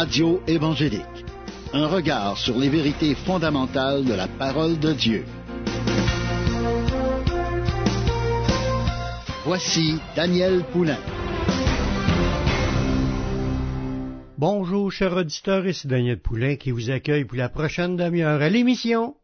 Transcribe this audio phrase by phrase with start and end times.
[0.00, 1.24] Radio évangélique.
[1.72, 5.24] Un regard sur les vérités fondamentales de la parole de Dieu.
[9.44, 11.00] Voici Daniel Poulain.
[14.36, 19.16] Bonjour, chers auditeurs, ici Daniel Poulain qui vous accueille pour la prochaine demi-heure à l'émission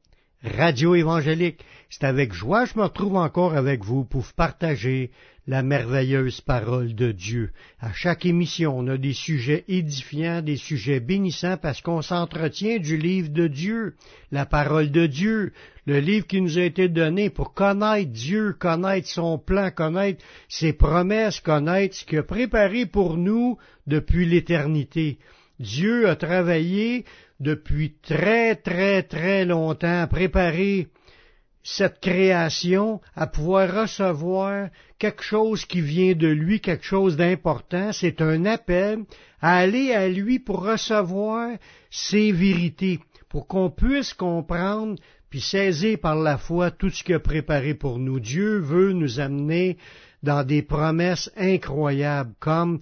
[0.43, 1.65] Radio évangélique.
[1.89, 5.13] C'est avec joie que je me retrouve encore avec vous pour partager
[5.47, 7.51] la merveilleuse parole de Dieu.
[7.81, 12.97] À chaque émission, on a des sujets édifiants, des sujets bénissants parce qu'on s'entretient du
[12.97, 13.95] livre de Dieu,
[14.33, 15.53] la parole de Dieu,
[15.87, 20.73] le livre qui nous a été donné pour connaître Dieu, connaître son plan, connaître ses
[20.73, 25.19] promesses, connaître ce qu'il a préparé pour nous depuis l'éternité.
[25.61, 27.05] Dieu a travaillé
[27.41, 30.89] depuis très très très longtemps à préparer
[31.65, 34.69] cette création à pouvoir recevoir
[34.99, 37.91] quelque chose qui vient de lui, quelque chose d'important.
[37.93, 39.01] C'est un appel
[39.41, 41.57] à aller à lui pour recevoir
[41.91, 44.97] ses vérités, pour qu'on puisse comprendre
[45.31, 48.21] puis saisir par la foi tout ce qu'il a préparé pour nous.
[48.21, 49.79] Dieu veut nous amener
[50.23, 52.79] dans des promesses incroyables, comme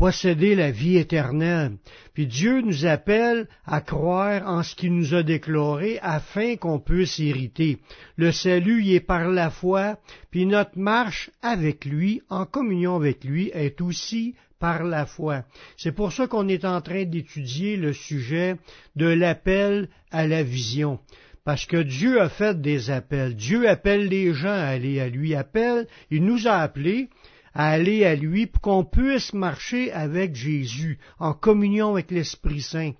[0.00, 1.72] posséder la vie éternelle.
[2.14, 7.20] Puis Dieu nous appelle à croire en ce qu'il nous a déclaré afin qu'on puisse
[7.20, 7.80] hériter.
[8.16, 9.98] Le salut est par la foi,
[10.30, 15.44] puis notre marche avec lui, en communion avec lui, est aussi par la foi.
[15.76, 18.56] C'est pour ça qu'on est en train d'étudier le sujet
[18.96, 20.98] de l'appel à la vision.
[21.44, 23.34] Parce que Dieu a fait des appels.
[23.36, 25.34] Dieu appelle les gens à aller à lui.
[25.34, 27.08] Appelle, il nous a appelés,
[27.54, 32.92] à aller à lui pour qu'on puisse marcher avec Jésus en communion avec l'Esprit Saint.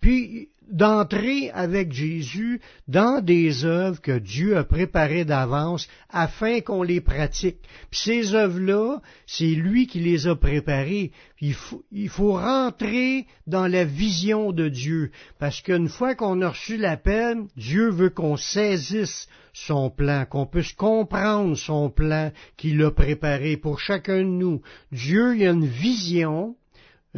[0.00, 7.00] Puis d'entrer avec Jésus dans des œuvres que Dieu a préparées d'avance afin qu'on les
[7.00, 7.58] pratique.
[7.90, 11.12] Puis ces œuvres-là, c'est lui qui les a préparées.
[11.40, 16.48] Il faut, il faut rentrer dans la vision de Dieu, parce qu'une fois qu'on a
[16.50, 22.90] reçu l'appel, Dieu veut qu'on saisisse son plan, qu'on puisse comprendre son plan qu'il a
[22.90, 24.62] préparé pour chacun de nous.
[24.92, 26.56] Dieu, il a une vision,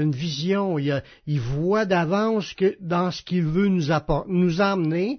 [0.01, 5.19] une vision, il, voit d'avance dans ce qu'il veut nous, apporter,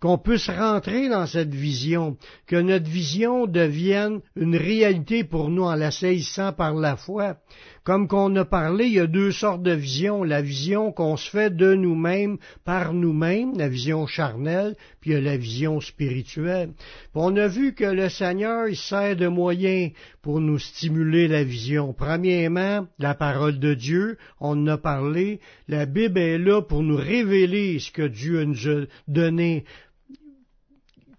[0.00, 2.16] qu'on puisse rentrer dans cette vision,
[2.48, 7.36] que notre vision devienne une réalité pour nous en la saisissant par la foi.
[7.84, 10.22] Comme qu'on a parlé, il y a deux sortes de visions.
[10.22, 15.20] La vision qu'on se fait de nous-mêmes par nous-mêmes, la vision charnelle, puis y a
[15.20, 16.70] la vision spirituelle.
[17.14, 19.90] on a vu que le Seigneur, il sert de moyen
[20.22, 21.92] pour nous stimuler la vision.
[21.92, 25.40] Premièrement, la parole de Dieu, on en a parlé.
[25.66, 29.64] La Bible est là pour nous révéler ce que Dieu nous a donné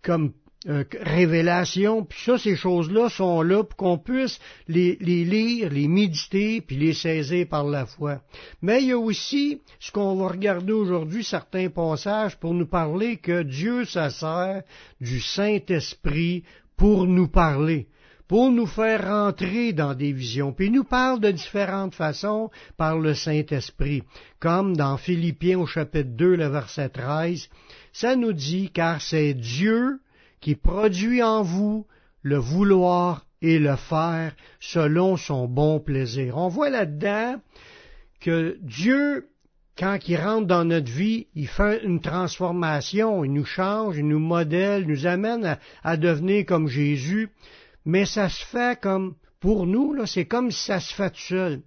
[0.01, 0.33] comme
[0.67, 5.89] euh, révélation, puis ça, ces choses-là sont là pour qu'on puisse les, les, lire, les
[5.89, 8.21] méditer, puis les saisir par la foi.
[8.61, 13.17] Mais il y a aussi ce qu'on va regarder aujourd'hui, certains passages, pour nous parler
[13.17, 14.63] que Dieu se sert
[15.01, 16.43] du Saint-Esprit
[16.77, 17.87] pour nous parler
[18.27, 20.53] pour nous faire rentrer dans des visions.
[20.53, 24.01] Puis il nous parle de différentes façons par le Saint-Esprit,
[24.39, 27.49] comme dans Philippiens au chapitre 2, le verset 13,
[27.91, 29.99] ça nous dit, car c'est Dieu
[30.43, 31.87] qui produit en vous
[32.21, 36.37] le vouloir et le faire selon son bon plaisir.
[36.37, 37.39] On voit là-dedans
[38.19, 39.29] que Dieu,
[39.77, 44.19] quand il rentre dans notre vie, il fait une transformation, il nous change, il nous
[44.19, 47.29] modèle, nous amène à, devenir comme Jésus,
[47.85, 51.61] mais ça se fait comme, pour nous, c'est comme si ça se fait seul.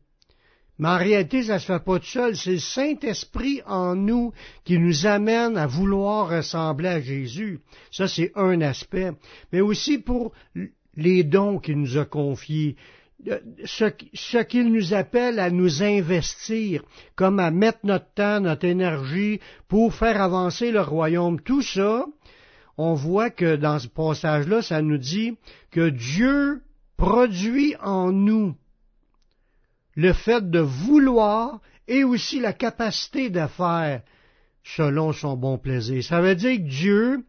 [0.78, 2.36] Mais en réalité, ça se fait pas tout seul.
[2.36, 4.32] C'est le Saint-Esprit en nous
[4.64, 7.60] qui nous amène à vouloir ressembler à Jésus.
[7.90, 9.12] Ça, c'est un aspect.
[9.52, 10.32] Mais aussi pour
[10.96, 12.76] les dons qu'il nous a confiés.
[13.28, 16.82] Euh, ce, ce qu'il nous appelle à nous investir,
[17.14, 21.40] comme à mettre notre temps, notre énergie pour faire avancer le royaume.
[21.40, 22.04] Tout ça,
[22.76, 25.38] on voit que dans ce passage-là, ça nous dit
[25.70, 26.60] que Dieu
[26.98, 28.54] produit en nous
[29.96, 34.02] le fait de vouloir et aussi la capacité de faire
[34.62, 36.02] selon son bon plaisir.
[36.04, 37.24] Ça veut dire que Dieu,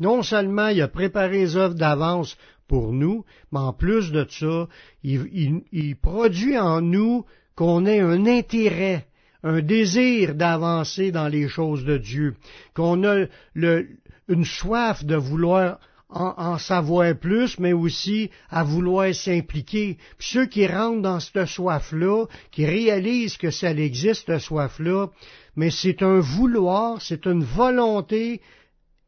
[0.00, 2.36] non seulement il a préparé les œuvres d'avance
[2.66, 4.68] pour nous, mais en plus de ça,
[5.02, 7.24] il, produit en nous
[7.54, 9.06] qu'on ait un intérêt,
[9.42, 12.36] un désir d'avancer dans les choses de Dieu,
[12.74, 13.26] qu'on a
[13.56, 15.78] une soif de vouloir
[16.12, 19.96] en, savoir plus, mais aussi à vouloir s'impliquer.
[20.18, 25.08] ceux qui rentrent dans cette soif-là, qui réalisent que ça existe, cette soif-là,
[25.56, 28.40] mais c'est un vouloir, c'est une volonté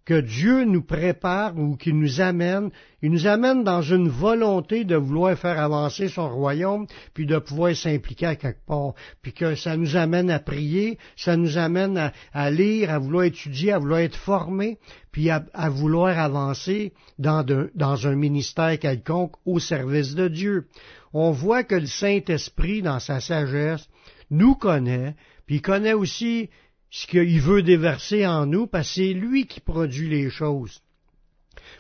[0.05, 2.71] que Dieu nous prépare ou qu'il nous amène,
[3.03, 7.77] il nous amène dans une volonté de vouloir faire avancer son royaume, puis de pouvoir
[7.77, 12.51] s'impliquer à quelque part, puis que ça nous amène à prier, ça nous amène à,
[12.51, 14.79] lire, à vouloir étudier, à vouloir être formé,
[15.13, 17.45] puis à, vouloir avancer dans,
[17.75, 20.67] dans un ministère quelconque au service de Dieu.
[21.13, 23.89] On voit que le Saint-Esprit, dans sa sagesse,
[24.31, 25.15] nous connaît,
[25.47, 26.49] puis il connaît aussi
[26.93, 30.83] ce qu'il veut déverser en nous, parce que c'est lui qui produit les choses.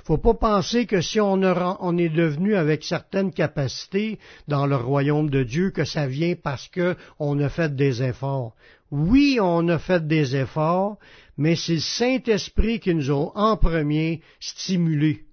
[0.04, 4.18] Faut pas penser que si on, est devenu avec certaines capacités
[4.48, 8.56] dans le royaume de Dieu, que ça vient parce qu'on a fait des efforts.
[8.90, 10.98] Oui, on a fait des efforts,
[11.36, 15.26] mais c'est le Saint-Esprit qui nous a en premier stimulés.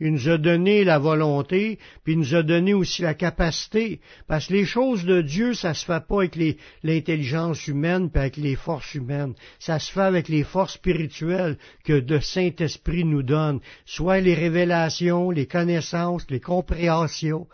[0.00, 4.46] Il nous a donné la volonté, puis il nous a donné aussi la capacité, parce
[4.46, 6.38] que les choses de Dieu, ça se fait pas avec
[6.84, 9.34] l'intelligence humaine, puis avec les forces humaines.
[9.58, 15.30] Ça se fait avec les forces spirituelles que le Saint-Esprit nous donne, soit les révélations,
[15.30, 17.48] les connaissances, les compréhensions.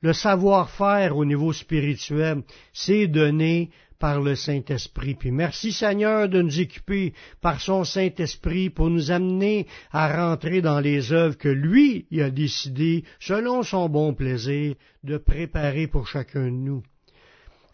[0.00, 2.42] Le savoir-faire au niveau spirituel,
[2.72, 5.14] c'est donné par le Saint-Esprit.
[5.14, 10.80] Puis merci Seigneur de nous équiper par son Saint-Esprit pour nous amener à rentrer dans
[10.80, 14.74] les œuvres que lui a décidé, selon son bon plaisir,
[15.04, 16.82] de préparer pour chacun de nous.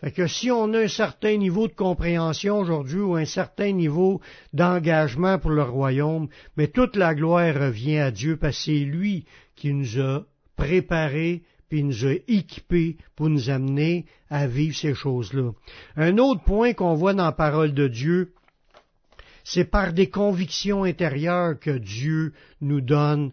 [0.01, 4.21] Fait que si on a un certain niveau de compréhension aujourd'hui ou un certain niveau
[4.53, 9.25] d'engagement pour le royaume, mais toute la gloire revient à Dieu parce que c'est lui
[9.57, 11.43] qui nous a préparés
[11.79, 15.53] il nous a équipés pour nous amener à vivre ces choses-là.
[15.97, 18.33] Un autre point qu'on voit dans la parole de Dieu,
[19.45, 23.33] c'est par des convictions intérieures que Dieu nous donne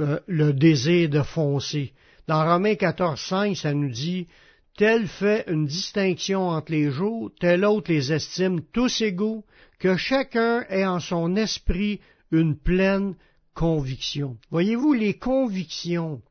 [0.00, 1.92] euh, le désir de foncer.
[2.26, 4.28] Dans Romains 14, 5, ça nous dit
[4.76, 9.44] Tel fait une distinction entre les jours, tel autre les estime tous égaux,
[9.78, 12.00] que chacun ait en son esprit
[12.32, 13.14] une pleine
[13.54, 14.36] conviction.
[14.50, 16.22] Voyez-vous, les convictions,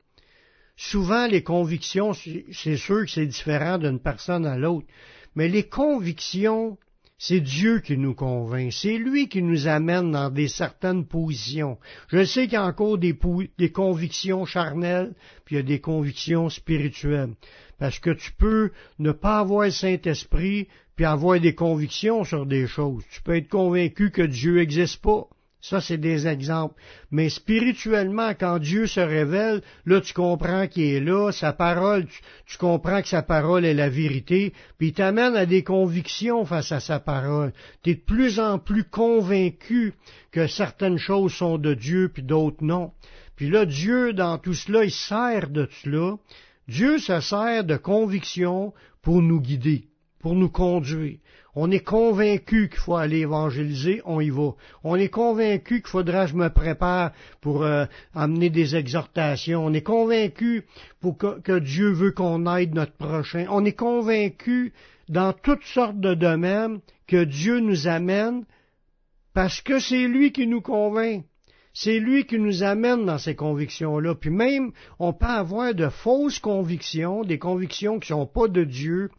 [0.75, 4.87] Souvent, les convictions, c'est sûr que c'est différent d'une personne à l'autre,
[5.35, 6.77] mais les convictions,
[7.17, 11.77] c'est Dieu qui nous convainc, c'est lui qui nous amène dans des certaines positions.
[12.09, 13.15] Je sais qu'il y a encore des,
[13.71, 15.13] convictions charnelles,
[15.45, 17.35] puis il y a des convictions spirituelles.
[17.77, 22.67] Parce que tu peux ne pas avoir le Saint-Esprit, puis avoir des convictions sur des
[22.67, 23.03] choses.
[23.11, 25.27] Tu peux être convaincu que Dieu n'existe pas.
[25.63, 26.75] Ça, c'est des exemples.
[27.09, 32.05] Mais spirituellement, quand Dieu se révèle, là, tu comprends qu'il est là, sa parole,
[32.45, 36.73] tu, comprends que sa parole est la vérité, puis il t'amène à des convictions face
[36.73, 37.53] à sa parole.
[37.81, 39.93] Tu es de plus en plus convaincu
[40.31, 42.91] que certaines choses sont de Dieu, puis d'autres non.
[43.37, 46.17] Puis là, Dieu, dans tout cela, il sert de cela.
[46.67, 49.87] Dieu se sert de convictions pour nous guider,
[50.19, 51.19] pour nous conduire.
[51.55, 54.53] On est convaincu qu'il faut aller évangéliser, on y va.
[54.83, 57.11] On est convaincu qu'il faudra que je me prépare
[57.41, 57.85] pour euh,
[58.15, 59.63] amener des exhortations.
[59.63, 60.65] On est convaincu
[60.99, 63.45] pour que, Dieu veut qu'on aide notre prochain.
[63.49, 64.73] On est convaincu
[65.09, 68.45] dans toutes sortes de domaines que Dieu nous amène
[69.35, 71.23] parce que c'est lui qui nous convainc.
[71.75, 74.13] C'est lui qui nous amène dans ces convictions-là.
[74.15, 79.09] Puis même, on peut avoir de fausses convictions, des convictions qui sont pas de Dieu.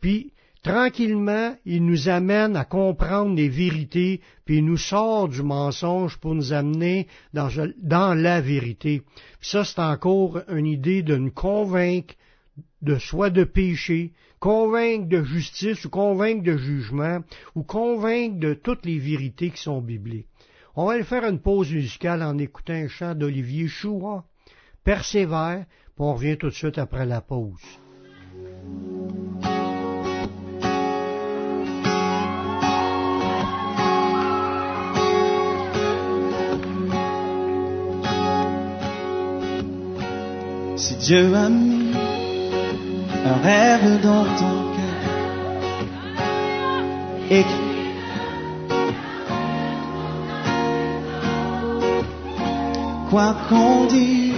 [0.00, 0.33] Puis
[0.64, 6.34] Tranquillement, il nous amène à comprendre les vérités, puis il nous sort du mensonge pour
[6.34, 9.02] nous amener dans, la vérité.
[9.42, 12.14] ça, c'est encore une idée de nous convaincre
[12.80, 17.20] de soi de péché, convaincre de justice ou convaincre de jugement,
[17.54, 20.28] ou convaincre de toutes les vérités qui sont bibliques.
[20.76, 24.24] On va aller faire une pause musicale en écoutant un chant d'Olivier Choua.
[24.82, 27.60] Persévère, puis on revient tout de suite après la pause.
[41.04, 41.92] Dieu a mis
[43.26, 45.04] un rêve dans ton cœur,
[47.30, 47.74] écris.
[53.10, 54.32] Quoi qu'on dise,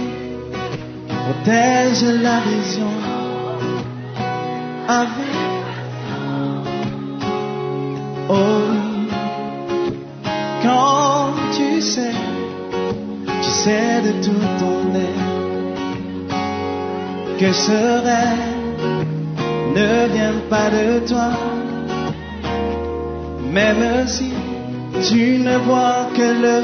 [1.07, 2.91] protège la vision
[4.89, 5.35] avec
[8.27, 8.59] oh
[10.63, 12.11] quand tu sais,
[13.41, 14.86] tu sais de tout ton
[17.39, 19.05] que ce rêve
[19.75, 21.29] ne vient pas de toi,
[23.53, 24.33] même si
[25.07, 26.63] tu ne vois que le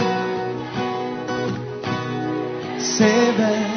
[2.80, 3.74] sévère.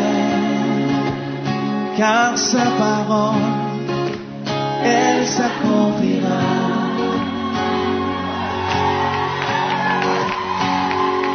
[1.98, 3.50] car sa parole,
[4.82, 6.42] elle s'accomplira.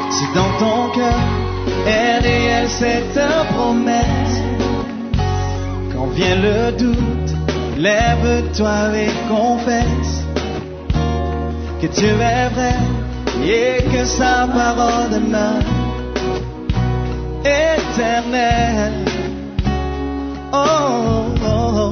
[0.09, 1.21] Si dans ton cœur
[1.85, 3.21] est réelle cette
[3.53, 4.41] promesse,
[5.93, 7.31] quand vient le doute,
[7.77, 9.96] lève-toi et confesse
[11.81, 12.75] que tu es vrai
[13.43, 15.63] et que sa parole demeure
[17.43, 19.05] éternelle.
[20.51, 21.91] Oh, oh,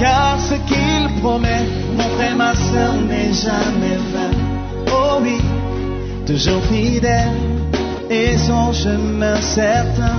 [0.00, 4.34] car ce qu'il promet, mon frère, ma soeur, n'est jamais vain.
[4.92, 5.38] Oh oui,
[6.26, 7.36] toujours fidèle
[8.10, 10.18] et son chemin certain.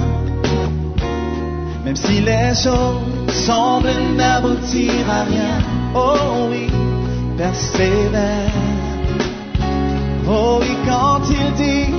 [1.86, 3.02] Même si les choses
[3.46, 5.56] semblent n'aboutir à rien,
[5.94, 6.68] oh oui,
[7.38, 8.65] persévère.
[10.28, 11.94] Oh oui, quand il dit,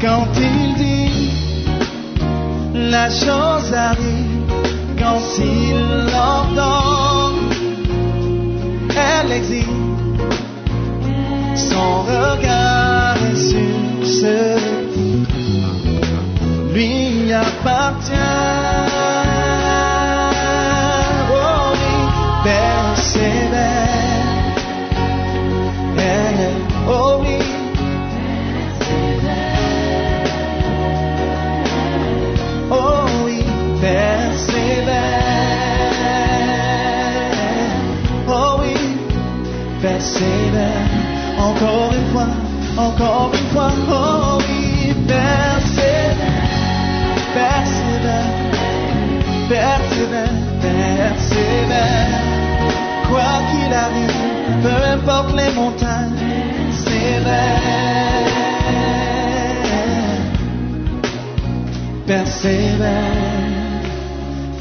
[0.00, 1.30] quand il dit,
[2.74, 4.52] la chose arrive,
[4.98, 5.76] quand il
[6.10, 7.50] l'ordonne,
[8.88, 9.68] elle existe,
[11.56, 14.56] son regard est sur ce
[14.94, 15.26] qui
[16.72, 18.59] lui appartient.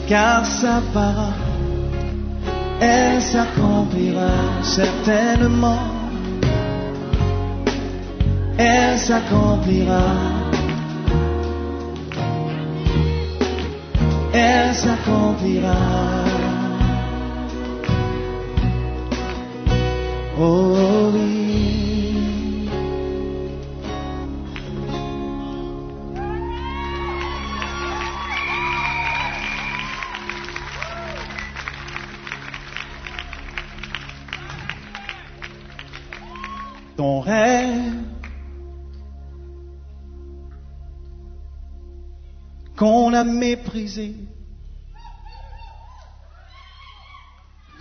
[0.09, 1.37] Car sa parole,
[2.81, 4.31] elle s'accomplira
[4.63, 5.85] certainement.
[8.57, 10.01] Elle s'accomplira.
[14.33, 16.28] Elle s'accomplira.
[43.19, 44.15] A méprisé,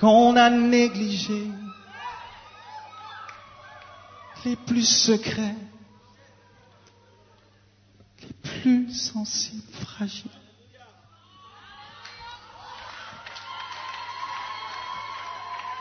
[0.00, 1.50] qu'on a négligé,
[4.44, 5.54] les plus secrets,
[8.22, 10.30] les plus sensibles, fragiles.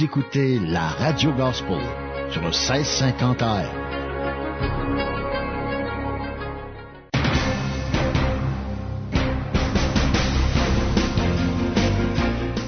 [0.02, 1.80] Vous écoutez la Radio Gospel
[2.32, 3.68] sur le 1650 AM.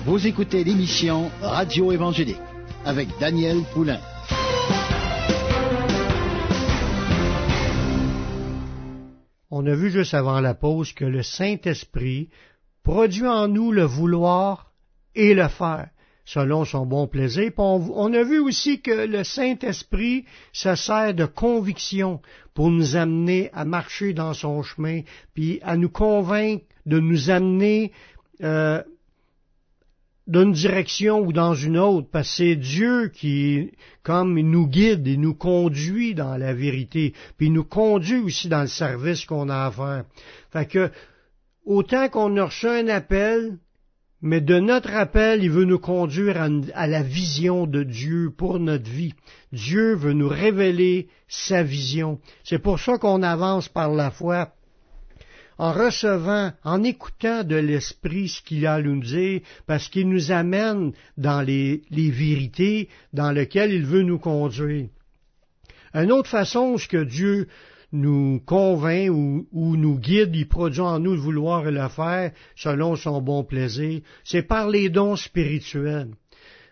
[0.05, 2.37] Vous écoutez l'émission Radio Évangélique
[2.85, 3.99] avec Daniel Poulain.
[9.49, 12.29] On a vu juste avant la pause que le Saint-Esprit
[12.83, 14.71] produit en nous le vouloir
[15.15, 15.89] et le faire,
[16.25, 17.51] selon son bon plaisir.
[17.57, 22.21] On a vu aussi que le Saint-Esprit se sert de conviction
[22.53, 25.01] pour nous amener à marcher dans son chemin,
[25.33, 27.91] puis à nous convaincre de nous amener
[28.41, 28.81] euh,
[30.27, 33.71] d'une direction ou dans une autre, parce que c'est Dieu qui,
[34.03, 38.47] comme il nous guide et nous conduit dans la vérité, puis il nous conduit aussi
[38.47, 40.05] dans le service qu'on a à faire.
[40.51, 40.91] Fait que,
[41.65, 43.57] autant qu'on a reçu un appel,
[44.23, 46.41] mais de notre appel, il veut nous conduire
[46.73, 49.13] à, la vision de Dieu pour notre vie.
[49.51, 52.21] Dieu veut nous révéler sa vision.
[52.45, 54.53] C'est pour ça qu'on avance par la foi
[55.57, 60.31] en recevant, en écoutant de l'Esprit ce qu'il a à nous dire, parce qu'il nous
[60.31, 64.87] amène dans les, les vérités dans lesquelles il veut nous conduire.
[65.93, 67.49] Une autre façon, ce que Dieu
[67.93, 72.95] nous convainc ou, nous guide, il produit en nous le vouloir et le faire selon
[72.95, 76.09] son bon plaisir, c'est par les dons spirituels.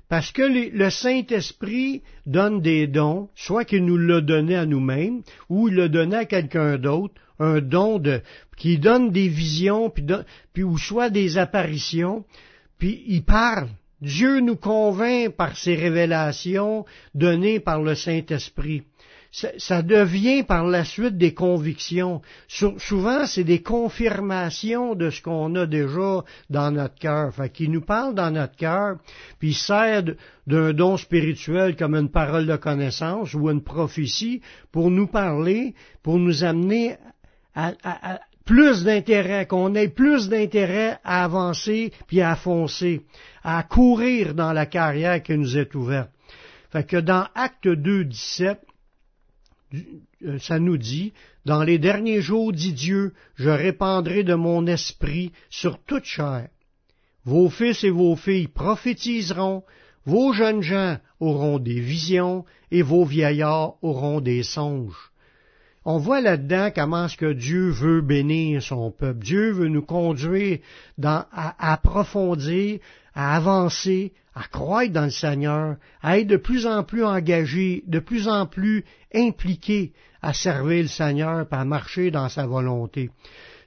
[0.10, 5.70] Parce que le Saint-Esprit donne des dons, soit qu'il nous l'a donné à nous-mêmes, ou
[5.70, 8.22] il l'a donné à quelqu'un d'autre, un don de,
[8.58, 10.06] qui donne des visions, puis,
[10.54, 12.26] puis ou soit des apparitions,
[12.78, 13.70] puis il parle.
[14.02, 18.84] Dieu nous convainc par ses révélations données par le Saint-Esprit
[19.32, 22.22] ça, devient par la suite des convictions.
[22.48, 27.34] souvent, c'est des confirmations de ce qu'on a déjà dans notre cœur.
[27.34, 28.98] Fait qu'il nous parle dans notre cœur,
[29.40, 30.04] puis sert
[30.48, 36.20] d'un don spirituel comme une parole de connaissance ou une prophétie pour nous parler, pour
[36.20, 36.98] nous amener
[37.56, 37.74] à,
[38.46, 43.06] plus d'intérêt, qu'on ait plus d'intérêt à avancer puis à foncer,
[43.44, 46.10] à courir dans la carrière qui nous est ouverte.
[46.72, 48.71] Fait que dans Acte 2, 17, euh,
[50.40, 51.14] ça nous dit,
[51.46, 56.48] dans les derniers jours, dit Dieu, je répandrai de mon esprit sur toute chair.
[57.26, 59.64] Vos fils et vos filles prophétiseront,
[60.06, 65.12] vos jeunes gens auront des visions, et vos vieillards auront des songes.
[65.84, 69.24] On voit là-dedans comment est-ce que Dieu veut bénir son peuple.
[69.24, 70.60] Dieu veut nous conduire
[71.04, 72.80] à approfondir,
[73.16, 78.00] à avancer, à croire dans le Seigneur, à être de plus en plus engagé, de
[78.00, 83.10] plus en plus impliqué à servir le Seigneur, à marcher dans sa volonté.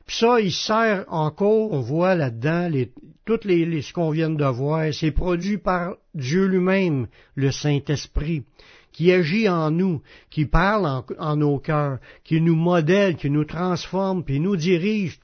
[0.07, 2.93] Puis ça, il sert encore, on voit là-dedans, les,
[3.25, 8.45] toutes les, ce qu'on vient de voir, c'est produit par Dieu lui-même, le Saint-Esprit,
[8.93, 13.45] qui agit en nous, qui parle en, en nos cœurs, qui nous modèle, qui nous
[13.45, 15.19] transforme, puis nous dirige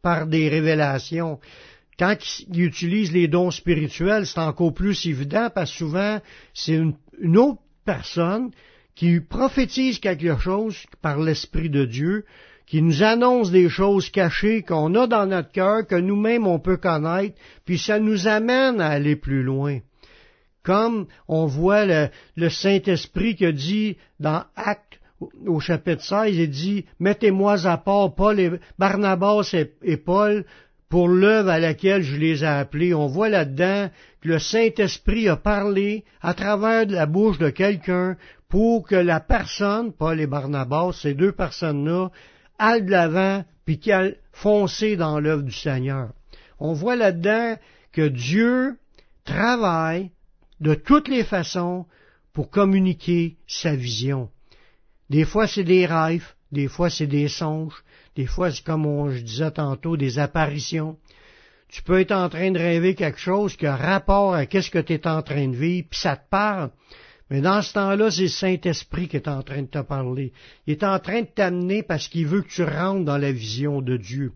[0.00, 1.40] par des révélations.
[1.98, 2.16] Quand
[2.52, 6.20] il utilise les dons spirituels, c'est encore plus évident parce souvent,
[6.54, 8.50] c'est une, autre personne
[8.94, 12.24] qui prophétise quelque chose par l'Esprit de Dieu,
[12.66, 16.76] qui nous annonce des choses cachées qu'on a dans notre cœur, que nous-mêmes on peut
[16.76, 19.80] connaître, puis ça nous amène à aller plus loin.
[20.62, 21.84] Comme on voit
[22.36, 25.00] le, Saint-Esprit qui dit dans Actes
[25.46, 30.44] au chapitre 16, il dit, mettez-moi à part Paul et Barnabas et Paul
[30.88, 32.94] pour l'œuvre à laquelle je les ai appelés.
[32.94, 38.16] On voit là-dedans que le Saint-Esprit a parlé à travers la bouche de quelqu'un
[38.48, 42.08] pour que la personne, Paul et Barnabas, ces deux personnes-là,
[42.58, 46.10] aillent de l'avant puis qu'elles foncent dans l'œuvre du Seigneur.
[46.58, 47.56] On voit là-dedans
[47.92, 48.78] que Dieu
[49.24, 50.10] travaille
[50.60, 51.86] de toutes les façons
[52.32, 54.30] pour communiquer sa vision.
[55.10, 57.84] Des fois, c'est des rêves, des fois, c'est des songes,
[58.16, 60.96] des fois, c'est comme je disais tantôt, des apparitions.
[61.68, 64.78] Tu peux être en train de rêver quelque chose qui a rapport à qu'est-ce que
[64.78, 66.70] tu es en train de vivre, puis ça te parle.
[67.30, 70.32] Mais dans ce temps-là, c'est le Saint-Esprit qui est en train de te parler.
[70.66, 73.82] Il est en train de t'amener parce qu'il veut que tu rentres dans la vision
[73.82, 74.32] de Dieu.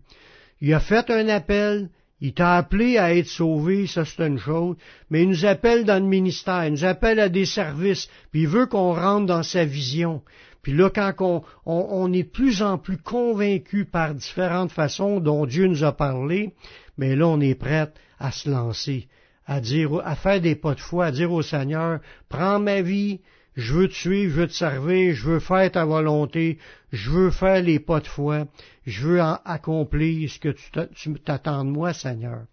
[0.61, 1.89] Il a fait un appel,
[2.21, 4.77] il t'a appelé à être sauvé, ça c'est une chose,
[5.09, 8.47] mais il nous appelle dans le ministère, il nous appelle à des services, puis il
[8.47, 10.21] veut qu'on rentre dans sa vision.
[10.63, 15.67] Puis là, quand on, est de plus en plus convaincu par différentes façons dont Dieu
[15.67, 16.53] nous a parlé,
[16.97, 19.09] mais là, on est prêt à se lancer,
[19.45, 21.99] à dire, à faire des pas de foi, à dire au Seigneur,
[22.29, 23.19] prends ma vie,
[23.57, 26.57] je veux te suivre, je veux te servir, je veux faire ta volonté,
[26.93, 28.45] je veux faire les pas de foi,
[28.85, 30.55] je veux accomplir ce que
[30.95, 32.45] tu t'attends de moi, Seigneur.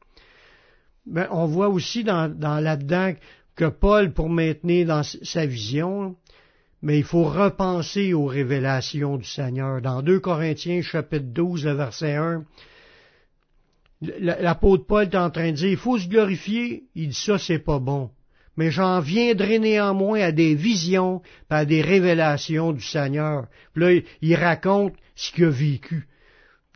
[1.07, 3.15] Mais on voit aussi dans, dans là-dedans
[3.55, 6.17] que Paul, pour maintenir dans sa vision,
[6.83, 9.83] mais il faut repenser aux révélations du Seigneur.
[9.83, 12.45] Dans 2 Corinthiens chapitre 12, le verset 1,
[14.01, 17.59] l'apôtre Paul est en train de dire, il faut se glorifier, il dit ça, c'est
[17.59, 18.11] pas bon.
[18.57, 23.47] Mais j'en viendrai néanmoins à des visions, à des révélations du Seigneur.
[23.73, 26.09] Puis là, il raconte ce qu'il a vécu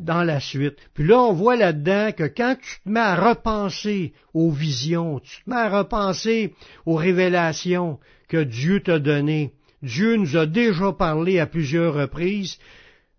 [0.01, 0.77] dans la suite.
[0.95, 5.43] Puis là, on voit là-dedans que quand tu te mets à repenser aux visions, tu
[5.43, 6.55] te mets à repenser
[6.87, 9.53] aux révélations que Dieu t'a données,
[9.85, 12.59] Dieu nous a déjà parlé à plusieurs reprises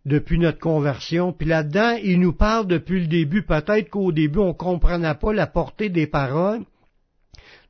[0.04, 3.44] depuis notre conversion, puis là-dedans, il nous parle depuis le début.
[3.44, 6.64] Peut-être qu'au début, on ne comprenait pas la portée des paroles,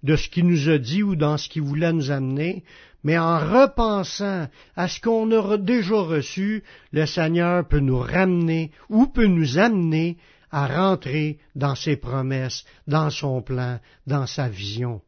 [0.03, 2.63] de ce qu'il nous a dit ou dans ce qu'il voulait nous amener,
[3.03, 9.07] mais en repensant à ce qu'on a déjà reçu, le Seigneur peut nous ramener ou
[9.07, 10.17] peut nous amener
[10.51, 15.01] à rentrer dans ses promesses, dans son plan, dans sa vision.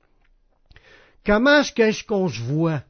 [1.26, 2.84] Comment est-ce qu'on se voit?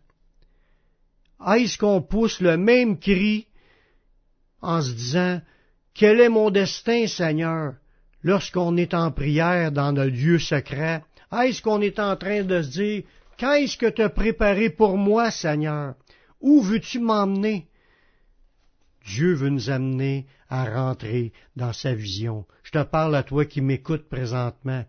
[1.45, 3.47] Est-ce qu'on pousse le même cri
[4.62, 5.41] en se disant
[5.93, 7.76] Quel est mon destin, Seigneur,
[8.23, 11.04] lorsqu'on est en prière dans le lieu secret?
[11.32, 13.04] Est-ce qu'on est en train de se dire,
[13.38, 15.95] qu'est-ce que tu as préparé pour moi, Seigneur?
[16.39, 17.67] Où veux-tu m'emmener?
[19.06, 22.45] Dieu veut nous amener à rentrer dans sa vision.
[22.63, 24.86] Je te parle à toi qui m'écoutes présentement.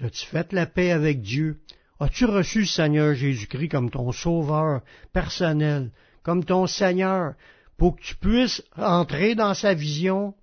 [0.00, 1.60] As-tu fait la paix avec Dieu?
[2.00, 4.82] As-tu reçu le Seigneur Jésus-Christ comme ton sauveur
[5.12, 5.90] personnel,
[6.22, 7.34] comme ton Seigneur,
[7.76, 10.34] pour que tu puisses entrer dans sa vision,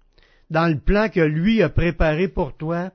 [0.50, 2.92] dans le plan que lui a préparé pour toi?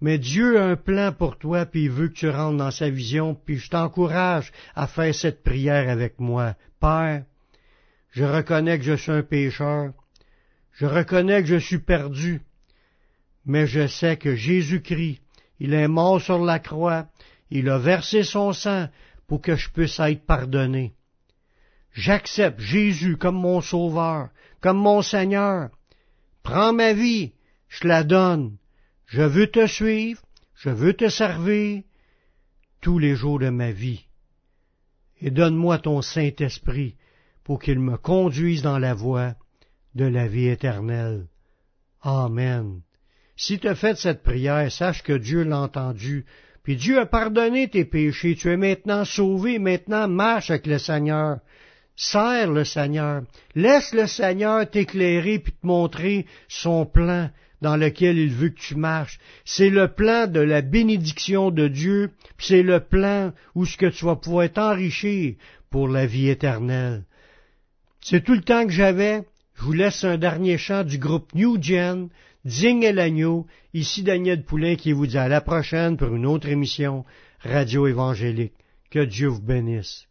[0.00, 2.88] Mais Dieu a un plan pour toi, puis il veut que tu rentres dans sa
[2.88, 6.54] vision, puis je t'encourage à faire cette prière avec moi.
[6.80, 7.24] Père,
[8.10, 9.92] je reconnais que je suis un pécheur,
[10.72, 12.42] je reconnais que je suis perdu,
[13.44, 15.20] mais je sais que Jésus-Christ,
[15.58, 17.08] il est mort sur la croix,
[17.50, 18.88] il a versé son sang
[19.26, 20.94] pour que je puisse être pardonné.
[21.92, 24.30] J'accepte Jésus comme mon sauveur,
[24.60, 25.70] comme mon Seigneur.
[26.42, 27.32] Prends ma vie,
[27.68, 28.56] je la donne.
[29.06, 30.22] Je veux te suivre,
[30.54, 31.82] je veux te servir
[32.80, 34.04] tous les jours de ma vie.
[35.20, 36.96] Et donne-moi ton Saint-Esprit
[37.42, 39.34] pour qu'il me conduise dans la voie
[39.94, 41.26] de la vie éternelle.
[42.02, 42.82] Amen.
[43.36, 46.26] Si tu as cette prière, sache que Dieu l'a entendu,
[46.68, 51.38] puis Dieu a pardonné tes péchés, tu es maintenant sauvé, maintenant marche avec le Seigneur.
[51.96, 53.22] Serre le Seigneur.
[53.54, 57.30] Laisse le Seigneur t'éclairer puis te montrer son plan
[57.62, 59.18] dans lequel il veut que tu marches.
[59.46, 64.04] C'est le plan de la bénédiction de Dieu, c'est le plan où ce que tu
[64.04, 65.36] vas pouvoir t'enrichir
[65.70, 67.04] pour la vie éternelle.
[68.02, 69.22] C'est tout le temps que j'avais.
[69.54, 72.10] Je vous laisse un dernier chant du groupe New Gen.
[72.48, 77.04] Digne l'agneau, ici Daniel Poulain qui vous dit à la prochaine pour une autre émission
[77.40, 78.54] Radio Évangélique.
[78.90, 80.06] Que Dieu vous bénisse.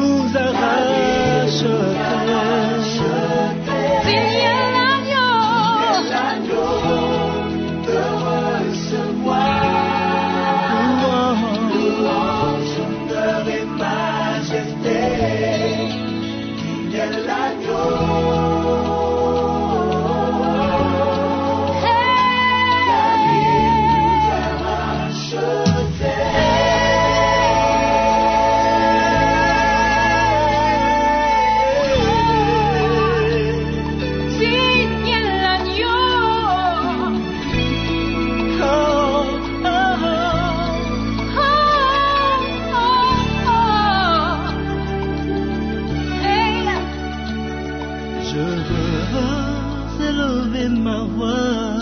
[50.68, 51.76] ma voix,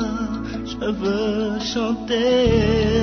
[0.64, 3.02] je veux chanter.